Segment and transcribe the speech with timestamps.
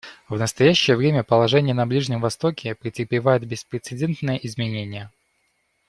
[0.29, 5.11] В настоящее время положение на Ближнем Востоке претерпевает беспрецедентные изменения.